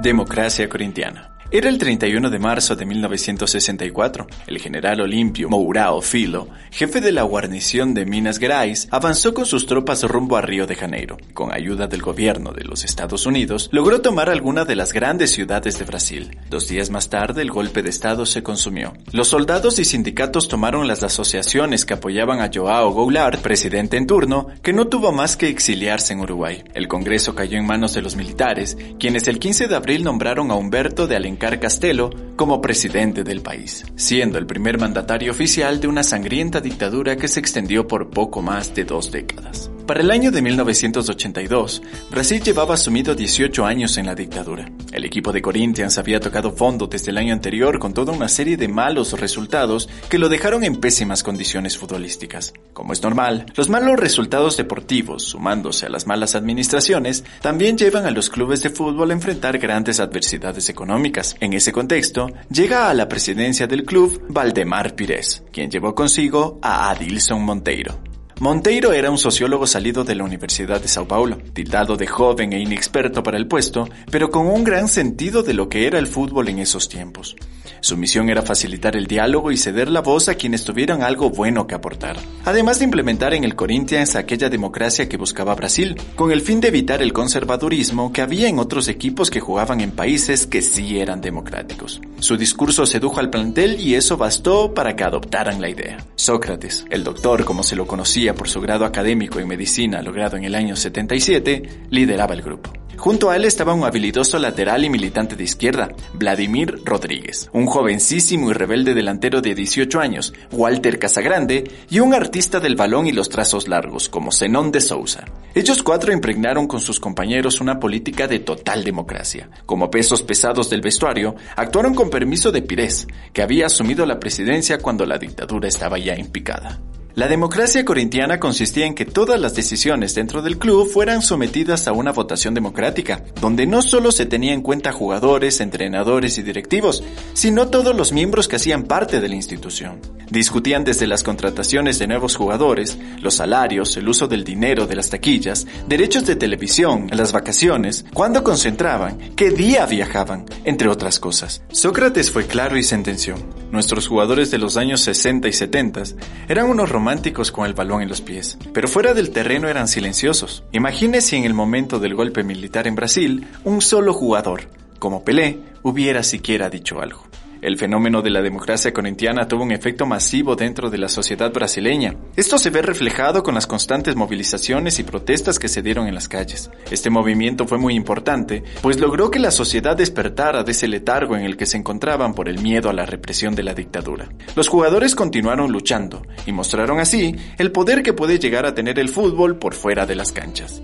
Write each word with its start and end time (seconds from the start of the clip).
Democracia 0.00 0.68
corintiana. 0.68 1.37
Era 1.50 1.70
el 1.70 1.78
31 1.78 2.28
de 2.28 2.38
marzo 2.38 2.76
de 2.76 2.84
1964. 2.84 4.26
El 4.48 4.58
general 4.58 5.00
Olimpio 5.00 5.48
Mourao 5.48 6.02
Filo, 6.02 6.48
jefe 6.70 7.00
de 7.00 7.10
la 7.10 7.22
guarnición 7.22 7.94
de 7.94 8.04
Minas 8.04 8.38
Gerais, 8.38 8.86
avanzó 8.90 9.32
con 9.32 9.46
sus 9.46 9.64
tropas 9.64 10.02
rumbo 10.02 10.36
a 10.36 10.42
Río 10.42 10.66
de 10.66 10.74
Janeiro. 10.74 11.16
Con 11.32 11.50
ayuda 11.50 11.86
del 11.86 12.02
gobierno 12.02 12.52
de 12.52 12.64
los 12.64 12.84
Estados 12.84 13.24
Unidos, 13.24 13.70
logró 13.72 14.02
tomar 14.02 14.28
alguna 14.28 14.66
de 14.66 14.76
las 14.76 14.92
grandes 14.92 15.30
ciudades 15.30 15.78
de 15.78 15.86
Brasil. 15.86 16.36
Dos 16.50 16.68
días 16.68 16.90
más 16.90 17.08
tarde, 17.08 17.40
el 17.40 17.50
golpe 17.50 17.82
de 17.82 17.88
Estado 17.88 18.26
se 18.26 18.42
consumió. 18.42 18.92
Los 19.12 19.28
soldados 19.28 19.78
y 19.78 19.86
sindicatos 19.86 20.48
tomaron 20.48 20.86
las 20.86 21.02
asociaciones 21.02 21.86
que 21.86 21.94
apoyaban 21.94 22.42
a 22.42 22.50
Joao 22.52 22.92
Goulart, 22.92 23.40
presidente 23.40 23.96
en 23.96 24.06
turno, 24.06 24.48
que 24.62 24.74
no 24.74 24.88
tuvo 24.88 25.12
más 25.12 25.38
que 25.38 25.48
exiliarse 25.48 26.12
en 26.12 26.20
Uruguay. 26.20 26.62
El 26.74 26.88
Congreso 26.88 27.34
cayó 27.34 27.56
en 27.56 27.66
manos 27.66 27.94
de 27.94 28.02
los 28.02 28.16
militares, 28.16 28.76
quienes 29.00 29.26
el 29.28 29.38
15 29.38 29.66
de 29.66 29.76
abril 29.76 30.04
nombraron 30.04 30.50
a 30.50 30.54
Humberto 30.54 31.06
de 31.06 31.16
Alencar 31.16 31.37
Castelo 31.38 32.10
como 32.36 32.60
presidente 32.60 33.24
del 33.24 33.40
país, 33.40 33.84
siendo 33.96 34.38
el 34.38 34.46
primer 34.46 34.78
mandatario 34.78 35.30
oficial 35.30 35.80
de 35.80 35.88
una 35.88 36.02
sangrienta 36.02 36.60
dictadura 36.60 37.16
que 37.16 37.28
se 37.28 37.40
extendió 37.40 37.86
por 37.86 38.10
poco 38.10 38.42
más 38.42 38.74
de 38.74 38.84
dos 38.84 39.10
décadas. 39.10 39.70
Para 39.88 40.02
el 40.02 40.10
año 40.10 40.30
de 40.30 40.42
1982, 40.42 41.80
Brasil 42.10 42.42
llevaba 42.42 42.76
sumido 42.76 43.14
18 43.14 43.64
años 43.64 43.96
en 43.96 44.04
la 44.04 44.14
dictadura. 44.14 44.70
El 44.92 45.06
equipo 45.06 45.32
de 45.32 45.40
Corinthians 45.40 45.96
había 45.96 46.20
tocado 46.20 46.52
fondo 46.52 46.88
desde 46.88 47.10
el 47.10 47.16
año 47.16 47.32
anterior 47.32 47.78
con 47.78 47.94
toda 47.94 48.12
una 48.12 48.28
serie 48.28 48.58
de 48.58 48.68
malos 48.68 49.18
resultados 49.18 49.88
que 50.10 50.18
lo 50.18 50.28
dejaron 50.28 50.62
en 50.62 50.76
pésimas 50.76 51.22
condiciones 51.22 51.78
futbolísticas. 51.78 52.52
Como 52.74 52.92
es 52.92 53.02
normal, 53.02 53.46
los 53.56 53.70
malos 53.70 53.98
resultados 53.98 54.58
deportivos, 54.58 55.22
sumándose 55.22 55.86
a 55.86 55.88
las 55.88 56.06
malas 56.06 56.34
administraciones, 56.34 57.24
también 57.40 57.78
llevan 57.78 58.04
a 58.04 58.10
los 58.10 58.28
clubes 58.28 58.62
de 58.62 58.68
fútbol 58.68 59.10
a 59.10 59.14
enfrentar 59.14 59.56
grandes 59.56 60.00
adversidades 60.00 60.68
económicas. 60.68 61.34
En 61.40 61.54
ese 61.54 61.72
contexto, 61.72 62.30
llega 62.50 62.90
a 62.90 62.94
la 62.94 63.08
presidencia 63.08 63.66
del 63.66 63.84
club 63.84 64.22
Valdemar 64.28 64.94
Pires, 64.94 65.44
quien 65.50 65.70
llevó 65.70 65.94
consigo 65.94 66.58
a 66.60 66.90
Adilson 66.90 67.42
Monteiro. 67.42 68.07
Monteiro 68.40 68.92
era 68.92 69.10
un 69.10 69.18
sociólogo 69.18 69.66
salido 69.66 70.04
de 70.04 70.14
la 70.14 70.22
Universidad 70.22 70.80
de 70.80 70.86
Sao 70.86 71.08
Paulo, 71.08 71.38
tildado 71.52 71.96
de 71.96 72.06
joven 72.06 72.52
e 72.52 72.60
inexperto 72.60 73.20
para 73.20 73.36
el 73.36 73.48
puesto, 73.48 73.88
pero 74.12 74.30
con 74.30 74.46
un 74.46 74.62
gran 74.62 74.86
sentido 74.86 75.42
de 75.42 75.54
lo 75.54 75.68
que 75.68 75.88
era 75.88 75.98
el 75.98 76.06
fútbol 76.06 76.48
en 76.48 76.60
esos 76.60 76.88
tiempos. 76.88 77.34
Su 77.80 77.96
misión 77.96 78.28
era 78.28 78.42
facilitar 78.42 78.96
el 78.96 79.06
diálogo 79.06 79.50
y 79.50 79.56
ceder 79.56 79.88
la 79.88 80.02
voz 80.02 80.28
a 80.28 80.36
quienes 80.36 80.64
tuvieran 80.64 81.02
algo 81.02 81.30
bueno 81.30 81.66
que 81.66 81.74
aportar. 81.74 82.16
Además 82.44 82.78
de 82.78 82.84
implementar 82.84 83.34
en 83.34 83.44
el 83.44 83.56
Corinthians 83.56 84.14
aquella 84.14 84.48
democracia 84.48 85.08
que 85.08 85.16
buscaba 85.16 85.54
Brasil, 85.54 85.96
con 86.14 86.30
el 86.30 86.40
fin 86.40 86.60
de 86.60 86.68
evitar 86.68 87.02
el 87.02 87.12
conservadurismo 87.12 88.12
que 88.12 88.22
había 88.22 88.48
en 88.48 88.58
otros 88.58 88.88
equipos 88.88 89.30
que 89.30 89.40
jugaban 89.40 89.80
en 89.80 89.90
países 89.90 90.46
que 90.46 90.62
sí 90.62 90.98
eran 90.98 91.20
democráticos. 91.20 92.00
Su 92.20 92.36
discurso 92.36 92.86
sedujo 92.86 93.20
al 93.20 93.30
plantel 93.30 93.80
y 93.80 93.94
eso 93.94 94.16
bastó 94.16 94.74
para 94.74 94.94
que 94.94 95.04
adoptaran 95.04 95.60
la 95.60 95.68
idea. 95.68 95.98
Sócrates, 96.16 96.84
el 96.90 97.04
doctor 97.04 97.44
como 97.44 97.62
se 97.62 97.76
lo 97.76 97.86
conocía 97.86 98.27
por 98.34 98.48
su 98.48 98.60
grado 98.60 98.84
académico 98.84 99.38
en 99.38 99.48
medicina 99.48 100.02
logrado 100.02 100.36
en 100.36 100.44
el 100.44 100.54
año 100.54 100.76
77, 100.76 101.86
lideraba 101.90 102.34
el 102.34 102.42
grupo. 102.42 102.72
Junto 102.98 103.30
a 103.30 103.36
él 103.36 103.44
estaba 103.44 103.74
un 103.74 103.84
habilidoso 103.84 104.40
lateral 104.40 104.84
y 104.84 104.90
militante 104.90 105.36
de 105.36 105.44
izquierda, 105.44 105.94
Vladimir 106.14 106.80
Rodríguez, 106.84 107.48
un 107.52 107.66
jovencísimo 107.66 108.50
y 108.50 108.54
rebelde 108.54 108.92
delantero 108.92 109.40
de 109.40 109.54
18 109.54 110.00
años, 110.00 110.34
Walter 110.50 110.98
Casagrande, 110.98 111.70
y 111.88 112.00
un 112.00 112.12
artista 112.12 112.58
del 112.58 112.74
balón 112.74 113.06
y 113.06 113.12
los 113.12 113.28
trazos 113.28 113.68
largos, 113.68 114.08
como 114.08 114.32
Zenón 114.32 114.72
de 114.72 114.80
Sousa. 114.80 115.26
Ellos 115.54 115.84
cuatro 115.84 116.12
impregnaron 116.12 116.66
con 116.66 116.80
sus 116.80 116.98
compañeros 116.98 117.60
una 117.60 117.78
política 117.78 118.26
de 118.26 118.40
total 118.40 118.82
democracia. 118.82 119.48
Como 119.64 119.92
pesos 119.92 120.22
pesados 120.22 120.68
del 120.68 120.80
vestuario, 120.80 121.36
actuaron 121.54 121.94
con 121.94 122.10
permiso 122.10 122.50
de 122.50 122.62
Pires, 122.62 123.06
que 123.32 123.42
había 123.42 123.66
asumido 123.66 124.06
la 124.06 124.18
presidencia 124.18 124.78
cuando 124.78 125.06
la 125.06 125.18
dictadura 125.18 125.68
estaba 125.68 125.98
ya 125.98 126.14
en 126.14 126.32
picada. 126.32 126.80
La 127.18 127.26
democracia 127.26 127.84
corintiana 127.84 128.38
consistía 128.38 128.86
en 128.86 128.94
que 128.94 129.04
todas 129.04 129.40
las 129.40 129.56
decisiones 129.56 130.14
dentro 130.14 130.40
del 130.40 130.56
club 130.56 130.88
fueran 130.88 131.20
sometidas 131.20 131.88
a 131.88 131.92
una 131.92 132.12
votación 132.12 132.54
democrática, 132.54 133.24
donde 133.40 133.66
no 133.66 133.82
solo 133.82 134.12
se 134.12 134.24
tenía 134.24 134.52
en 134.52 134.62
cuenta 134.62 134.92
jugadores, 134.92 135.60
entrenadores 135.60 136.38
y 136.38 136.44
directivos, 136.44 137.02
sino 137.32 137.70
todos 137.70 137.96
los 137.96 138.12
miembros 138.12 138.46
que 138.46 138.54
hacían 138.54 138.84
parte 138.84 139.20
de 139.20 139.28
la 139.28 139.34
institución. 139.34 139.98
Discutían 140.30 140.84
desde 140.84 141.08
las 141.08 141.24
contrataciones 141.24 141.98
de 141.98 142.06
nuevos 142.06 142.36
jugadores, 142.36 142.96
los 143.20 143.34
salarios, 143.34 143.96
el 143.96 144.08
uso 144.08 144.28
del 144.28 144.44
dinero 144.44 144.86
de 144.86 144.94
las 144.94 145.10
taquillas, 145.10 145.66
derechos 145.88 146.24
de 146.24 146.36
televisión, 146.36 147.08
las 147.12 147.32
vacaciones, 147.32 148.04
cuándo 148.14 148.44
concentraban, 148.44 149.18
qué 149.34 149.50
día 149.50 149.86
viajaban, 149.86 150.44
entre 150.62 150.88
otras 150.88 151.18
cosas. 151.18 151.62
Sócrates 151.72 152.30
fue 152.30 152.46
claro 152.46 152.76
y 152.76 152.84
sentenció. 152.84 153.34
Nuestros 153.72 154.06
jugadores 154.06 154.50
de 154.50 154.58
los 154.58 154.76
años 154.76 155.00
60 155.00 155.48
y 155.48 155.52
70 155.52 156.02
eran 156.48 156.68
unos 156.68 156.90
románticos 157.08 157.50
con 157.50 157.64
el 157.64 157.72
balón 157.72 158.02
en 158.02 158.08
los 158.10 158.20
pies, 158.20 158.58
pero 158.74 158.86
fuera 158.86 159.14
del 159.14 159.30
terreno 159.30 159.66
eran 159.66 159.88
silenciosos. 159.88 160.62
Imagine 160.72 161.22
si 161.22 161.36
en 161.36 161.44
el 161.44 161.54
momento 161.54 162.00
del 162.00 162.14
golpe 162.14 162.44
militar 162.44 162.86
en 162.86 162.96
Brasil, 162.96 163.46
un 163.64 163.80
solo 163.80 164.12
jugador, 164.12 164.68
como 164.98 165.24
Pelé, 165.24 165.58
hubiera 165.82 166.22
siquiera 166.22 166.68
dicho 166.68 167.00
algo. 167.00 167.24
El 167.60 167.76
fenómeno 167.76 168.22
de 168.22 168.30
la 168.30 168.40
democracia 168.40 168.92
corintiana 168.92 169.48
tuvo 169.48 169.64
un 169.64 169.72
efecto 169.72 170.06
masivo 170.06 170.54
dentro 170.54 170.90
de 170.90 170.98
la 170.98 171.08
sociedad 171.08 171.52
brasileña. 171.52 172.14
Esto 172.36 172.56
se 172.56 172.70
ve 172.70 172.82
reflejado 172.82 173.42
con 173.42 173.56
las 173.56 173.66
constantes 173.66 174.14
movilizaciones 174.14 175.00
y 175.00 175.02
protestas 175.02 175.58
que 175.58 175.66
se 175.66 175.82
dieron 175.82 176.06
en 176.06 176.14
las 176.14 176.28
calles. 176.28 176.70
Este 176.92 177.10
movimiento 177.10 177.66
fue 177.66 177.78
muy 177.78 177.94
importante, 177.94 178.62
pues 178.80 179.00
logró 179.00 179.32
que 179.32 179.40
la 179.40 179.50
sociedad 179.50 179.96
despertara 179.96 180.62
de 180.62 180.70
ese 180.70 180.86
letargo 180.86 181.36
en 181.36 181.44
el 181.44 181.56
que 181.56 181.66
se 181.66 181.76
encontraban 181.76 182.32
por 182.32 182.48
el 182.48 182.60
miedo 182.60 182.90
a 182.90 182.92
la 182.92 183.06
represión 183.06 183.56
de 183.56 183.64
la 183.64 183.74
dictadura. 183.74 184.28
Los 184.54 184.68
jugadores 184.68 185.16
continuaron 185.16 185.72
luchando 185.72 186.22
y 186.46 186.52
mostraron 186.52 187.00
así 187.00 187.34
el 187.58 187.72
poder 187.72 188.04
que 188.04 188.12
puede 188.12 188.38
llegar 188.38 188.66
a 188.66 188.74
tener 188.74 189.00
el 189.00 189.08
fútbol 189.08 189.58
por 189.58 189.74
fuera 189.74 190.06
de 190.06 190.14
las 190.14 190.30
canchas. 190.30 190.80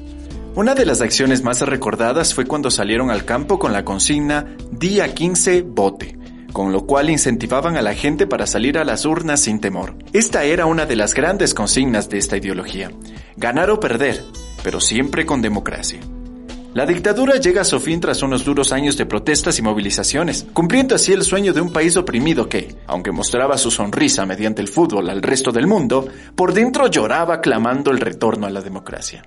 Una 0.56 0.74
de 0.74 0.86
las 0.86 1.02
acciones 1.02 1.44
más 1.44 1.60
recordadas 1.60 2.34
fue 2.34 2.46
cuando 2.46 2.72
salieron 2.72 3.12
al 3.12 3.24
campo 3.24 3.60
con 3.60 3.72
la 3.72 3.84
consigna 3.84 4.56
Día 4.72 5.14
15 5.14 5.62
Bote 5.62 6.23
con 6.54 6.72
lo 6.72 6.86
cual 6.86 7.10
incentivaban 7.10 7.76
a 7.76 7.82
la 7.82 7.94
gente 7.94 8.28
para 8.28 8.46
salir 8.46 8.78
a 8.78 8.84
las 8.84 9.04
urnas 9.04 9.40
sin 9.40 9.58
temor. 9.58 9.96
Esta 10.12 10.44
era 10.44 10.66
una 10.66 10.86
de 10.86 10.94
las 10.94 11.12
grandes 11.12 11.52
consignas 11.52 12.08
de 12.08 12.18
esta 12.18 12.36
ideología, 12.36 12.92
ganar 13.36 13.70
o 13.70 13.80
perder, 13.80 14.22
pero 14.62 14.80
siempre 14.80 15.26
con 15.26 15.42
democracia. 15.42 15.98
La 16.72 16.86
dictadura 16.86 17.40
llega 17.40 17.62
a 17.62 17.64
su 17.64 17.80
fin 17.80 18.00
tras 18.00 18.22
unos 18.22 18.44
duros 18.44 18.72
años 18.72 18.96
de 18.96 19.04
protestas 19.04 19.58
y 19.58 19.62
movilizaciones, 19.62 20.46
cumpliendo 20.52 20.94
así 20.94 21.12
el 21.12 21.24
sueño 21.24 21.52
de 21.52 21.60
un 21.60 21.72
país 21.72 21.96
oprimido 21.96 22.48
que, 22.48 22.76
aunque 22.86 23.10
mostraba 23.10 23.58
su 23.58 23.72
sonrisa 23.72 24.24
mediante 24.24 24.62
el 24.62 24.68
fútbol 24.68 25.10
al 25.10 25.22
resto 25.22 25.50
del 25.50 25.66
mundo, 25.66 26.06
por 26.36 26.54
dentro 26.54 26.86
lloraba 26.86 27.40
clamando 27.40 27.90
el 27.90 27.98
retorno 27.98 28.46
a 28.46 28.50
la 28.50 28.60
democracia. 28.60 29.24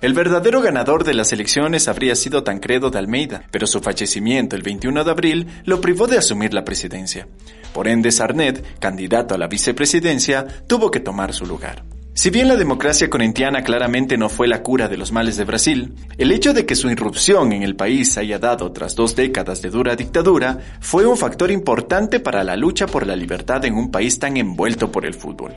El 0.00 0.14
verdadero 0.14 0.62
ganador 0.62 1.04
de 1.04 1.12
las 1.12 1.30
elecciones 1.34 1.86
habría 1.86 2.14
sido 2.14 2.42
Tancredo 2.42 2.90
de 2.90 2.98
Almeida, 2.98 3.42
pero 3.50 3.66
su 3.66 3.80
fallecimiento 3.80 4.56
el 4.56 4.62
21 4.62 5.04
de 5.04 5.10
abril 5.10 5.46
lo 5.66 5.82
privó 5.82 6.06
de 6.06 6.16
asumir 6.16 6.54
la 6.54 6.64
presidencia. 6.64 7.28
Por 7.74 7.86
ende, 7.86 8.10
Sarnet, 8.10 8.78
candidato 8.78 9.34
a 9.34 9.38
la 9.38 9.46
vicepresidencia, 9.46 10.46
tuvo 10.66 10.90
que 10.90 11.00
tomar 11.00 11.34
su 11.34 11.44
lugar. 11.44 11.84
Si 12.14 12.30
bien 12.30 12.48
la 12.48 12.56
democracia 12.56 13.10
corintiana 13.10 13.62
claramente 13.62 14.16
no 14.16 14.30
fue 14.30 14.48
la 14.48 14.62
cura 14.62 14.88
de 14.88 14.96
los 14.96 15.12
males 15.12 15.36
de 15.36 15.44
Brasil, 15.44 15.94
el 16.16 16.32
hecho 16.32 16.54
de 16.54 16.64
que 16.64 16.76
su 16.76 16.88
irrupción 16.88 17.52
en 17.52 17.62
el 17.62 17.76
país 17.76 18.16
haya 18.16 18.38
dado 18.38 18.72
tras 18.72 18.94
dos 18.94 19.14
décadas 19.14 19.60
de 19.60 19.68
dura 19.68 19.96
dictadura 19.96 20.58
fue 20.80 21.04
un 21.04 21.18
factor 21.18 21.50
importante 21.50 22.20
para 22.20 22.42
la 22.42 22.56
lucha 22.56 22.86
por 22.86 23.06
la 23.06 23.16
libertad 23.16 23.66
en 23.66 23.74
un 23.74 23.90
país 23.90 24.18
tan 24.18 24.38
envuelto 24.38 24.90
por 24.90 25.04
el 25.04 25.12
fútbol. 25.12 25.54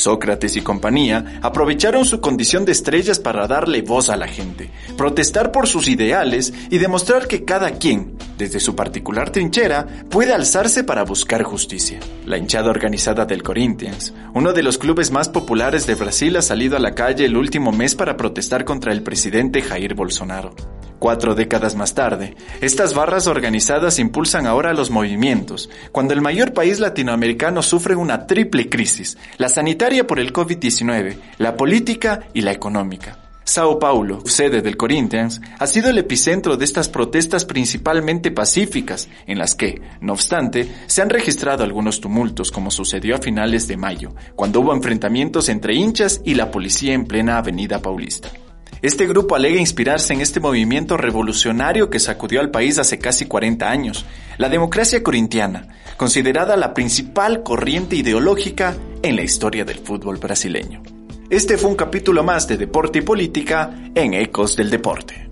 Sócrates 0.00 0.56
y 0.56 0.62
compañía 0.62 1.40
aprovecharon 1.42 2.04
su 2.04 2.20
condición 2.20 2.64
de 2.64 2.72
estrellas 2.72 3.18
para 3.18 3.46
darle 3.46 3.82
voz 3.82 4.08
a 4.08 4.16
la 4.16 4.26
gente, 4.26 4.70
protestar 4.96 5.52
por 5.52 5.68
sus 5.68 5.88
ideales 5.88 6.54
y 6.70 6.78
demostrar 6.78 7.28
que 7.28 7.44
cada 7.44 7.72
quien, 7.72 8.16
desde 8.38 8.60
su 8.60 8.74
particular 8.74 9.30
trinchera, 9.30 9.86
puede 10.08 10.32
alzarse 10.32 10.84
para 10.84 11.04
buscar 11.04 11.42
justicia. 11.42 12.00
La 12.24 12.38
hinchada 12.38 12.70
organizada 12.70 13.26
del 13.26 13.42
Corinthians, 13.42 14.14
uno 14.32 14.52
de 14.54 14.62
los 14.62 14.78
clubes 14.78 15.10
más 15.10 15.28
populares 15.28 15.86
de 15.86 15.94
Brasil, 15.94 16.36
ha 16.36 16.42
salido 16.42 16.76
a 16.76 16.80
la 16.80 16.94
calle 16.94 17.26
el 17.26 17.36
último 17.36 17.70
mes 17.70 17.94
para 17.94 18.16
protestar 18.16 18.64
contra 18.64 18.92
el 18.92 19.02
presidente 19.02 19.60
Jair 19.60 19.94
Bolsonaro. 19.94 20.54
Cuatro 21.00 21.34
décadas 21.34 21.76
más 21.76 21.94
tarde, 21.94 22.36
estas 22.60 22.92
barras 22.92 23.26
organizadas 23.26 23.98
impulsan 23.98 24.46
ahora 24.46 24.74
los 24.74 24.90
movimientos, 24.90 25.70
cuando 25.92 26.12
el 26.12 26.20
mayor 26.20 26.52
país 26.52 26.78
latinoamericano 26.78 27.62
sufre 27.62 27.96
una 27.96 28.26
triple 28.26 28.68
crisis, 28.68 29.16
la 29.38 29.48
sanitaria 29.48 30.06
por 30.06 30.20
el 30.20 30.30
COVID-19, 30.30 31.16
la 31.38 31.56
política 31.56 32.28
y 32.34 32.42
la 32.42 32.52
económica. 32.52 33.16
Sao 33.44 33.78
Paulo, 33.78 34.20
sede 34.26 34.60
del 34.60 34.76
Corinthians, 34.76 35.40
ha 35.58 35.66
sido 35.66 35.88
el 35.88 35.96
epicentro 35.96 36.58
de 36.58 36.66
estas 36.66 36.90
protestas 36.90 37.46
principalmente 37.46 38.30
pacíficas, 38.30 39.08
en 39.26 39.38
las 39.38 39.54
que, 39.54 39.80
no 40.02 40.12
obstante, 40.12 40.70
se 40.86 41.00
han 41.00 41.08
registrado 41.08 41.64
algunos 41.64 42.02
tumultos 42.02 42.52
como 42.52 42.70
sucedió 42.70 43.16
a 43.16 43.22
finales 43.22 43.66
de 43.66 43.78
mayo, 43.78 44.14
cuando 44.36 44.60
hubo 44.60 44.74
enfrentamientos 44.74 45.48
entre 45.48 45.74
hinchas 45.74 46.20
y 46.26 46.34
la 46.34 46.50
policía 46.50 46.92
en 46.92 47.06
plena 47.06 47.38
avenida 47.38 47.80
Paulista. 47.80 48.30
Este 48.82 49.06
grupo 49.06 49.34
alega 49.34 49.60
inspirarse 49.60 50.14
en 50.14 50.22
este 50.22 50.40
movimiento 50.40 50.96
revolucionario 50.96 51.90
que 51.90 51.98
sacudió 51.98 52.40
al 52.40 52.50
país 52.50 52.78
hace 52.78 52.98
casi 52.98 53.26
40 53.26 53.70
años, 53.70 54.06
la 54.38 54.48
democracia 54.48 55.02
corintiana, 55.02 55.68
considerada 55.98 56.56
la 56.56 56.72
principal 56.72 57.42
corriente 57.42 57.96
ideológica 57.96 58.74
en 59.02 59.16
la 59.16 59.22
historia 59.22 59.66
del 59.66 59.80
fútbol 59.80 60.16
brasileño. 60.16 60.82
Este 61.28 61.58
fue 61.58 61.68
un 61.68 61.76
capítulo 61.76 62.24
más 62.24 62.48
de 62.48 62.56
Deporte 62.56 63.00
y 63.00 63.02
Política 63.02 63.70
en 63.94 64.14
Ecos 64.14 64.56
del 64.56 64.70
Deporte. 64.70 65.29